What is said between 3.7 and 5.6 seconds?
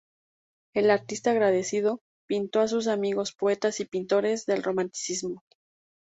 y pintores del Romanticismo.